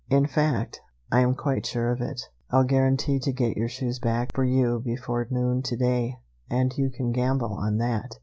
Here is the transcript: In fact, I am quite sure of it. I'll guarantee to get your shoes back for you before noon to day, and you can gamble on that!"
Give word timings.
In 0.09 0.25
fact, 0.25 0.81
I 1.11 1.19
am 1.19 1.35
quite 1.35 1.63
sure 1.63 1.91
of 1.91 2.01
it. 2.01 2.23
I'll 2.49 2.63
guarantee 2.63 3.19
to 3.19 3.31
get 3.31 3.55
your 3.55 3.69
shoes 3.69 3.99
back 3.99 4.33
for 4.33 4.43
you 4.43 4.79
before 4.83 5.27
noon 5.29 5.61
to 5.61 5.77
day, 5.77 6.17
and 6.49 6.75
you 6.75 6.89
can 6.89 7.11
gamble 7.11 7.53
on 7.53 7.77
that!" 7.77 8.15